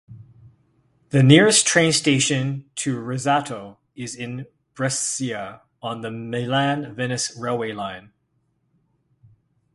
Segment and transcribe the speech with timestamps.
[1.09, 8.11] The nearest train station to Rezzato is in Brescia, on the Milan-Venice railway line.